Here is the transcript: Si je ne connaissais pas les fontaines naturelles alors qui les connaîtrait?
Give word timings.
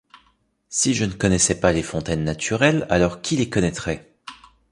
Si 0.67 0.95
je 0.95 1.05
ne 1.05 1.13
connaissais 1.13 1.59
pas 1.59 1.71
les 1.73 1.83
fontaines 1.83 2.23
naturelles 2.23 2.87
alors 2.89 3.21
qui 3.21 3.35
les 3.37 3.51
connaîtrait? 3.51 4.15